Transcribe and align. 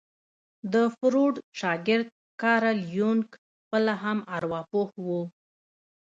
د 0.73 0.75
فروډ 0.97 1.33
شاګرد 1.59 2.07
کارل 2.41 2.79
يونګ 2.97 3.25
خپله 3.61 3.93
هم 4.03 4.17
ارواپوه 4.35 4.87
وو. 5.05 5.21